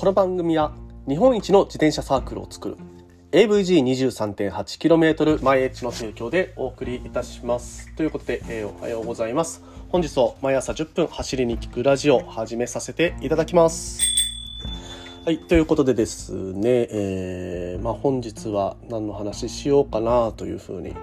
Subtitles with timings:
[0.00, 0.72] この番組は
[1.06, 2.78] 日本一の自転車サークルを作る
[3.32, 7.94] AVG23.8km 毎日の提供でお送りいたします。
[7.96, 9.62] ということで、えー、おはようございます。
[9.90, 14.00] 本日を毎朝10分走りに聞くラジオ始めさせていただきます。
[15.26, 20.94] はいということでですね、えー、まあ、本日は何の話しようかなというふうに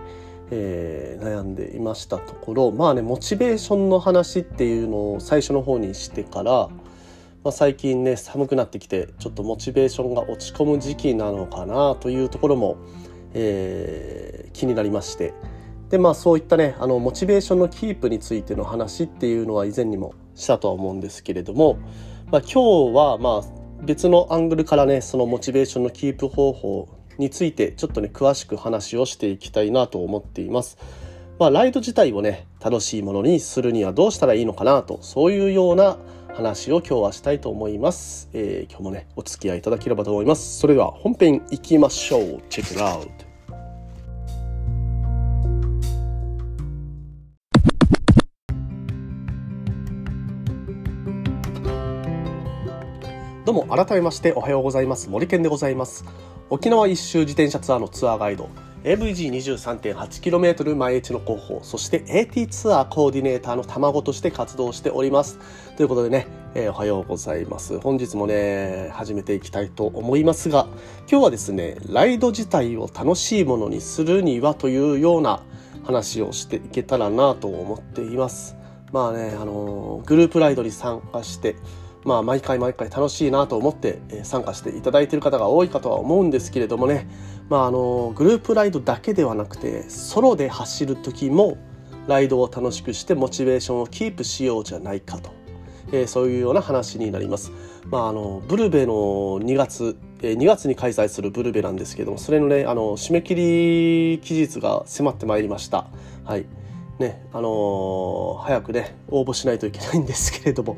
[0.50, 2.72] えー、悩んでいましたところ。
[2.72, 6.70] まあねモチベーションの話っていうのを最初の方にしてから、
[7.44, 12.78] まあ、最近ね寒くなってきてちょっとモチベーションが落ち込む時期なのかなというところも、
[13.34, 15.34] えー、気になりまして
[15.90, 21.80] でまあそういったねあのモチベーションのキープについての話っていうのは以前にもしたとは思うんですけれども、
[22.32, 30.78] まあ、今日はまあ別のアングルからねそのモチベーションのキープ方法についてちょっとね詳しく話をしていきたいなと思っています。
[31.40, 35.98] まあ、ライド自体をね楽しいものにするにはどうしたらいいのかなとそういうような
[36.38, 40.60] 話を今日はしたいと思います、えー、今日もねお付き合いいただければと思います。
[40.60, 42.44] それでは本編いきましょう。
[42.48, 43.10] チェックアウト
[53.44, 55.10] どうも改めましておはようございます。
[55.10, 56.06] 森健でございます。
[56.52, 58.48] 沖縄一周自転車ツアーのツアーガイド。
[58.88, 65.40] AVG23.8km 毎日の広報そして AT ツアーコーディネーターの卵として活動しております。
[65.76, 67.78] ということでね、えー、おはようございます。
[67.82, 70.68] 本日もね始めていきたいと思いますが
[71.12, 75.44] 今日はですねライド自体を楽しいものにするにはというような
[75.84, 78.56] 話をしていけたらなと思っています。
[78.94, 81.58] まあねあのー、グループライドに参加して
[82.08, 87.06] まあ、毎回毎回楽しいなと思って参加していただいている方が多いかとは思うんですけれどもね、
[87.50, 91.58] まあ、あのグループライドだけではなくてソロで走る時も
[92.08, 95.32] ライドを楽しくしてモチベーションをキープしようじゃないかと、
[95.92, 97.52] えー、そういうような話になります。
[97.92, 105.88] まあ、あのブルベの2月、え、2月に開催するブルベなんですけどもそれのねあの締め切り期日が迫ってまいりました。
[106.24, 106.46] はい
[107.00, 110.78] ね、あのー、早くね、応募しないといけないんですけれども、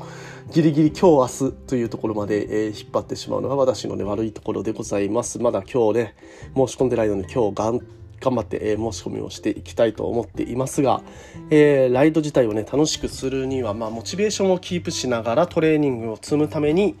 [0.52, 5.38] ギリギリ今日明日というところまで、えー、引っ張ってしまうのが私のね、悪いところでございます。
[5.38, 6.14] まだ今日ね、
[6.54, 7.80] 申し込んでないので今日がん
[8.20, 11.02] 頑張って、えー、申し込みをしていきたいと思っていますが、
[11.48, 16.96] えー、ライド自体をね、楽しくするには、まあ、モチベーションをキープしながらトレーニングを積むために、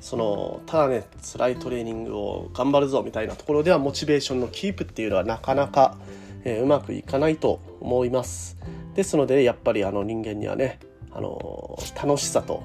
[0.00, 5.98] そのただね辛いトレーニングを頑張るぞみたいなところではモチベーションのキープっていうのはなかなか、
[6.44, 8.56] えー、うまくいかないと思います
[8.94, 10.78] ですのでやっぱりあの人間にはね
[11.12, 12.62] あの楽しさと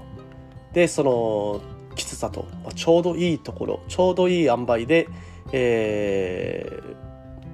[0.74, 1.62] でその
[1.96, 5.08] きつさと、まあ、ちょうどいいところちょうどいい塩梅で、
[5.52, 6.70] え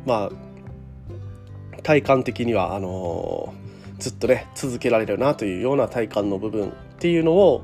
[0.05, 3.53] ー、まあ体感的にはあの
[3.99, 7.63] ずっとね続けられるなというような体感の部分っていうのを、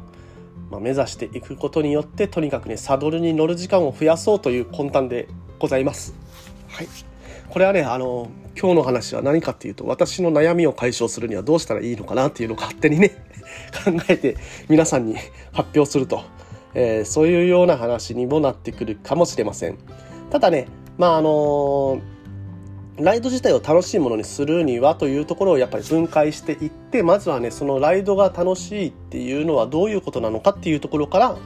[0.70, 5.28] まあ、目指していくことによってとにかくねサドルに乗る時間を増やそうという魂胆で
[5.60, 6.14] ございます。
[6.68, 6.88] はい
[7.50, 8.30] これはねあの
[8.60, 13.10] 今日の話は何かっていうと私の悩みを解消するにはどうしたらいいのかなっていうのを勝手にね
[13.86, 14.36] 考えて
[14.68, 15.16] 皆さんに
[15.54, 16.24] 発表すると、
[16.74, 19.78] えー、そういうような話にもなってくるかもしれません。
[20.32, 22.02] ただねまああのー、
[22.98, 31.38] ライド自体を楽しいものにするにはというところをやっぱり分解していってまずはねそのライドが楽しいっていうのはどういうことなのかっていうところから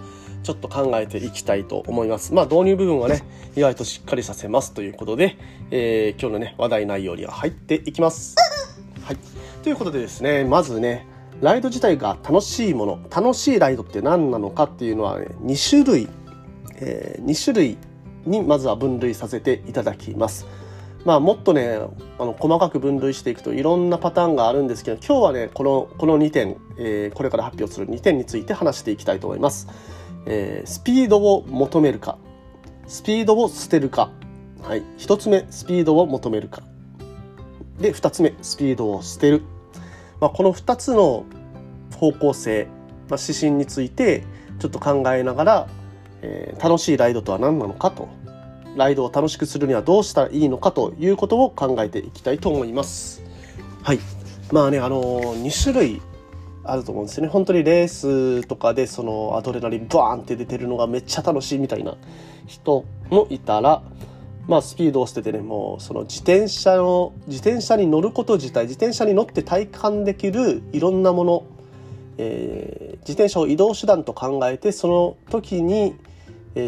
[0.44, 2.34] ちょっと考えていきたいと思います。
[2.34, 3.24] まあ導入部分はね、
[3.56, 5.38] 意外としっかりさせますということで、
[5.70, 8.36] えー、今日のね、話題内容には入っていきます。
[9.04, 9.18] はい。
[9.64, 11.06] ということでですね、まずね、
[11.42, 16.08] ライド自体が楽しいもの、楽しいライドって何なのかっていうのはね、2種類、
[16.78, 17.78] えー、2種類
[18.26, 20.46] にまずは分類させていただきます。
[21.06, 21.80] まあもっとね、
[22.20, 29.68] あの細かく分類していくといろんなパターンがあるんですけど、今日はね、この、この2点、えー、これから発表する2点について話していきたいと思います。
[30.26, 32.18] えー、スピードを求めるか。
[32.88, 34.12] スピードを捨てるか、
[34.64, 36.62] はい、1つ目スピードを求めるか。
[37.80, 39.42] で2つ目スピードを捨てる、
[40.20, 41.26] まあ、この2つの
[41.96, 42.68] 方向性、
[43.10, 44.24] まあ、指針について
[44.60, 45.68] ちょっと考えながら、
[46.22, 48.10] えー、楽しいライドとは何なのかと。
[48.76, 53.22] ライドを楽しくするにはどうしたらいいのかということを考えていきたいと思います。
[53.84, 54.00] はい。
[54.52, 56.02] まあね、あのー、2種類
[56.64, 57.30] あると思うんですよね。
[57.30, 61.96] 本当にレースとかでそのアドレナリンバーンって出てるのがめっちゃ楽しいみたいな
[62.48, 63.82] 人もいたら
[64.48, 71.46] まあスピードを捨ててねもうその自転車の自転車に乗ること自体自転車に乗って体感できるいろんなもの、
[72.18, 75.96] えー、自転車を移動手段と考えてその時に、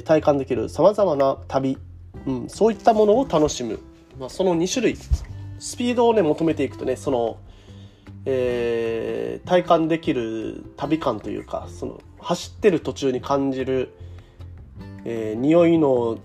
[0.06, 1.78] 体感できるさまざまな旅、
[2.26, 3.80] うん、そういったものを楽しむ、
[4.18, 4.98] まあ、その2種類。
[5.64, 7.38] スピードをね求めていくとねその
[8.26, 13.94] えー、体感できる旅感というかその走ってる途中に感じる、
[15.06, 16.18] えー、匂いの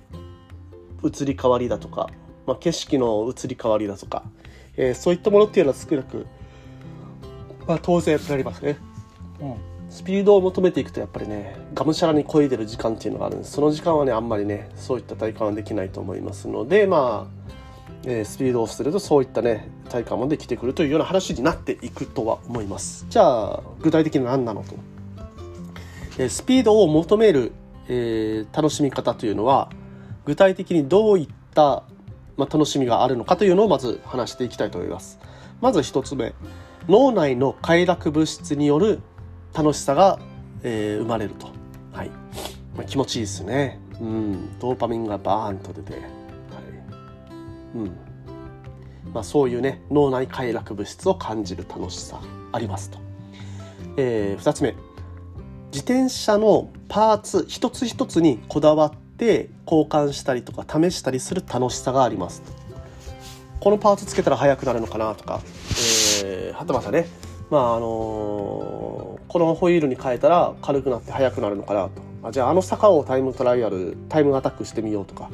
[1.02, 2.08] 移り変わりだとか、
[2.46, 4.22] まあ、景色の移り変わりだとか、
[4.76, 6.26] えー、そういったものっていうのは少なく、
[7.66, 8.78] まあ、当然なりますね。
[9.40, 17.37] うんスピードを求めていくとやっぱりねがむしゃらに漕いでる時間っていうのがあるんですその時間はねあんまりねそういった体感はできないと思いますのでまあ、
[18.04, 24.74] えー、スピードを捨てるとそういったね体感もできてくるというような話になっていくとは思いますじゃあ具体的に何なのと、
[26.18, 27.52] えー、スピードを求める、
[27.88, 29.70] えー、楽しみ方というのは
[30.24, 31.84] 具体的にどういった、
[32.36, 35.18] ま、楽しみがあるのかというのをまず話していきたいと思います
[35.60, 36.34] まず一つ目
[36.88, 39.00] 脳内の快楽物質による
[39.54, 40.18] 楽しさが、
[40.62, 41.48] えー、生まれると。
[41.92, 42.08] はい。
[42.74, 43.78] まあ、気持ちいいですね。
[44.00, 44.58] うん。
[44.58, 46.17] ドーパミンがバーンと出て。
[47.74, 47.96] うん。
[49.12, 52.20] まあ、そういうね、脳内快楽物質を感じる楽しさ
[52.52, 52.98] ありますと。
[53.96, 54.74] えー、二つ目。
[55.72, 62.42] 自転車のパーツ一つ一つにこだわって交換したりとか試したりする楽しさがあります。
[63.60, 65.40] このパーツつけたら速くなるのかなとか、
[66.24, 67.06] えー、はたまたね、
[67.50, 71.90] まああのー、このホイールに変えたら軽くなって速くなるのかなと
[72.22, 75.30] あじゃああの坂をタイムトライアルタイムアタックしてみようとか、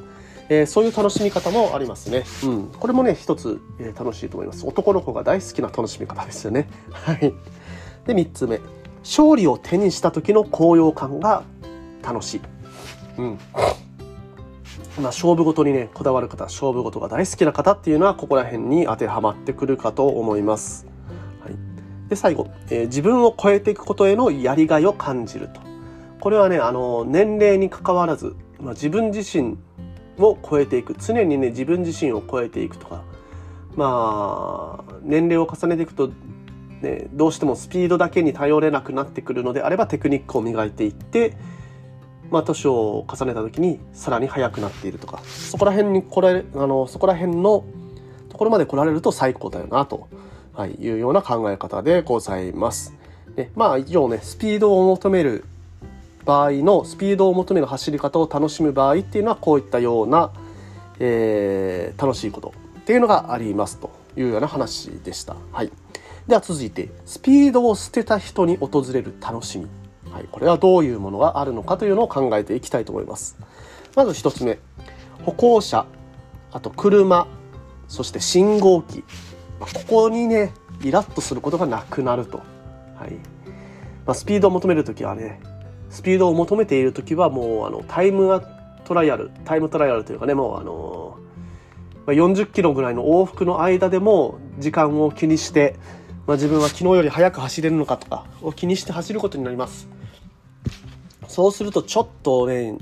[0.48, 4.66] えー、そういう楽しみ方もありますね、うん、これもね一つ、えー、楽しいと思います。
[4.66, 6.68] 男の子が大好きな楽しみ方ですよね。
[6.92, 7.18] はい。
[8.06, 8.60] で3つ目。
[9.02, 11.42] 勝利を手にした時の高揚感が
[12.02, 12.40] 楽しい。
[13.18, 13.38] うん。
[14.96, 20.86] まあ、勝負ごとにねこだわる方勝負ごとが大好きな方っていうのはここら辺に当てはまってくるかと思います。
[21.40, 22.08] はい。
[22.08, 25.60] で、最後、えー、自分を超えていくことへのやりがいを感じると。
[26.20, 29.58] これはね、あの、年齢に関わらず、まあ、自分自身
[30.18, 30.94] を超えていく。
[30.98, 33.02] 常にね、自分自身を超えていくとか、
[33.76, 36.10] まあ、年齢を重ねていくと、
[36.80, 41.36] ね、どうしてもスピードだけに頼れなくなってくるのであればテクニックを磨いていって、
[42.30, 47.64] まあ、年を重ねた時にさらに速くなっているとか、そこら辺に来られ、あの、そこら辺の
[48.28, 50.08] ところまで来られると最高だよなと
[50.54, 52.94] はい、いうような考え方でございます。
[53.36, 55.44] ね、まあ以上ね、スピードを求める
[56.24, 60.32] 場合のスピードを求める走り方を楽しむ場合っていうのはこういったような、
[60.98, 65.36] えー、楽しいことっていうのがありますというような話でした。
[65.52, 65.70] はい。
[66.26, 69.66] では続いて、スピードを捨てた人に訪れる楽しみ。
[70.10, 70.28] はい。
[70.30, 73.36] これはどういうものがあるのかというのを考えていきたいと思います。
[73.94, 74.58] まず一つ目。
[75.24, 75.86] 歩行者、
[76.52, 77.26] あと車、
[77.88, 79.04] そして信号機、
[79.60, 82.38] ここにねイラッとすることがなくなると、
[82.96, 83.12] はい
[84.06, 85.40] まあ、スピードを求める時はね
[85.94, 88.42] スピードを求めている時はもうあのタイム
[88.84, 91.18] トライアルタイムトライアルというかねもうあの、
[92.06, 95.76] 40キロぐらいの往復の間でも時間を気にして、
[96.26, 99.88] まあ、自分は昨日より速く走れるのかとかを気にして走ることになります。
[101.28, 102.76] そうするとちょっとね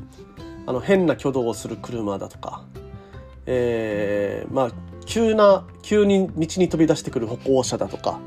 [0.66, 2.64] あの変な挙動をする車だとか
[3.46, 4.70] えー、まあ
[5.04, 8.20] 急な急に道に飛び出してくる歩行者だとか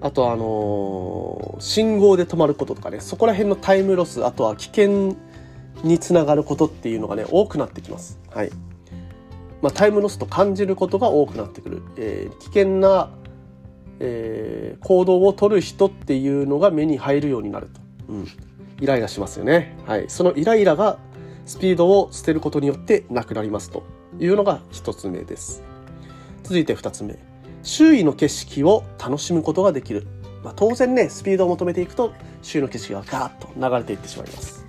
[0.00, 5.16] あとあのー、信号で止まることとかねそこら辺のタイムロスあとは危険
[5.84, 8.18] につながることっていうのがね多くなってきます。
[8.30, 8.50] はい
[9.62, 13.10] まあ、タイムロスと感じることが多くなってくる、えー、危険な、
[13.98, 18.26] えー、行動をとる人っていうのが目に入るようになると、うん、
[18.80, 20.98] イライラしますよね、はい、そのイライラが
[21.44, 23.82] スピードを捨てることによってなくなりますと
[24.18, 25.62] いうのが一つ目です。
[26.42, 27.29] 続いて二つ目。
[27.62, 30.06] 周囲の景色を楽しむことができる。
[30.42, 32.12] まあ、当然ね、スピードを求めていくと
[32.42, 34.66] 周囲の景色がガーッと流れていってしまいます。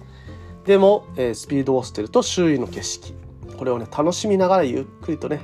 [0.66, 3.14] でも、えー、スピードを捨てると周囲の景色。
[3.58, 5.40] これをね、楽しみながらゆっくりとね、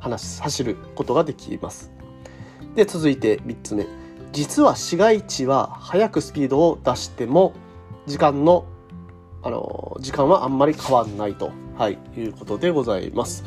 [0.00, 1.90] 話走ることができます。
[2.74, 3.86] で、続いて三つ目。
[4.32, 7.52] 実は市街地は速くスピードを出しても
[8.06, 8.66] 時間の
[9.44, 13.44] あの、時間はあんまり変わんないと、はい、いうことでございます。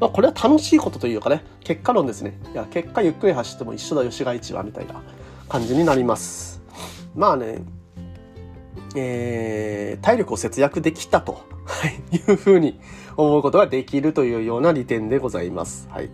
[0.00, 2.38] まあ、これは楽しいことというかね、結果論ですね。
[2.52, 5.02] いや、結果ゆっくり走っても一緒だよ、市は、みたいな
[5.48, 6.62] 感じになります。
[7.14, 7.62] まあね、
[8.94, 11.44] えー、体力を節約できたと、
[12.12, 12.78] い、いうふうに
[13.16, 15.88] 思うことができるというような利点でございます。
[15.90, 16.10] はい。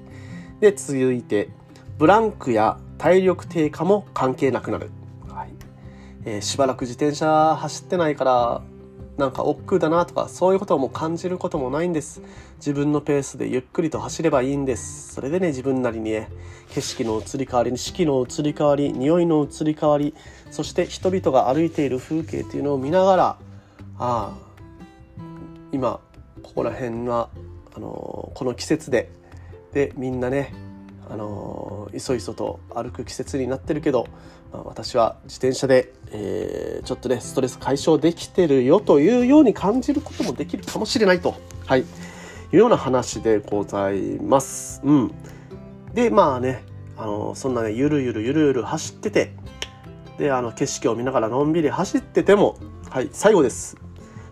[0.61, 1.51] で、続いて、
[1.99, 4.91] ブランクや体力低下も関係なくなる。
[5.29, 5.51] はい。
[6.25, 8.63] えー、しばらく自転車走ってないから、
[9.17, 12.23] なんか億劫だなとかそういうことも感じることもないんです。
[12.57, 15.15] 自分のペースでゆっくりと走ればいいんです。
[15.15, 16.29] それでね自分なりにね
[16.71, 20.15] 景色の移り変わり四季の移り変わり匂いの移り変わり
[20.51, 23.37] そして人々が歩いている風景っていうのを見ながらあ
[23.99, 24.33] あ
[25.73, 26.01] 今
[26.43, 27.29] ここら辺は
[27.75, 29.11] あのこの季節で
[29.73, 30.55] でみんなね
[31.11, 34.07] あのいそいそと歩く季節になってるけど、
[34.53, 41.35] まあ、私は自転車で、えー、ちょっとね、ストレス解消できてるよというように感じることもできるかもしれないと、
[41.67, 41.85] はい、い
[42.53, 44.81] うような話でございます。
[44.85, 45.15] うん。
[45.95, 46.65] で、まあね、
[46.97, 49.35] あの、そんなね、ゆるゆるゆるゆる走ってて、
[50.19, 52.57] で、あの、景色を見ながらのんびり走ってても、
[52.91, 53.77] はい、最後です。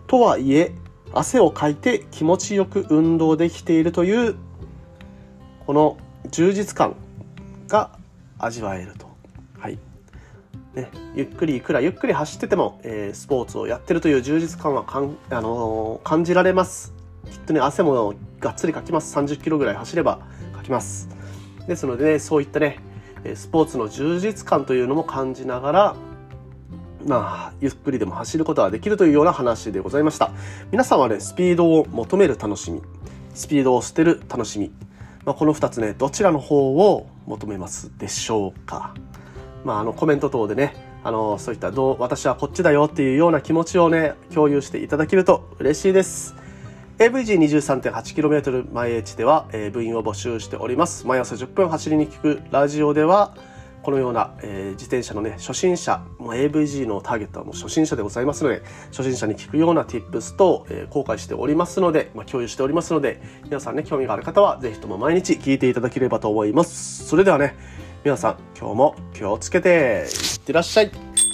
[0.07, 0.73] とはいえ、
[1.13, 4.35] 汗をかいて気持ちよく運動できているという、
[5.65, 5.97] この
[6.29, 6.95] 充実感
[7.67, 7.91] が
[8.37, 9.09] 味わえると。
[9.57, 9.77] はい。
[10.73, 16.93] ね、ゆっくりいくらゆっくり走ってても、えー、スポーツをやってるという充実感はかん、あのー、感じられます。
[17.29, 19.15] きっとね、汗もがっつりかきます。
[19.17, 20.19] 30キロぐらい走れば
[20.55, 21.09] かきます。
[21.67, 22.79] ですのでね、そういったね、
[23.35, 25.95] スポーツの充実感というのも感じながら、
[27.05, 30.31] まあ、ゆっくりでも走ることができるというような話でございました。
[30.71, 32.81] 皆さんはね、スピードを求める楽しみ、
[33.33, 34.71] スピードを捨てる楽しみ、
[35.25, 38.93] まあ、この2つね、どちらの方を求めますでしょうか。
[39.63, 40.73] まあ、あの、コメント等でね、
[41.03, 46.35] あの、そういったどう、私はこっちだよっていうような気持ちをね、共有していただけると嬉しいです。
[46.97, 51.07] AVG23.8km 毎 H では、えー、部員を募集しております。
[51.07, 53.35] 毎朝10分走りに聞くラジオでは、
[53.83, 58.61] このような、えー、自転車のね、初心者、も AVG のターゲットはもう初心者でございますので、
[58.91, 67.05] 初心者に聞くような tips と、えー、公開しておりますので、まあ、共有しておりますので、皆さんね、興味がある方は、ぜひとも毎日聞いていただければと思います。
[67.07, 67.55] それではね、
[68.03, 71.30] 皆さん、今日も気をつけていってらっしゃい。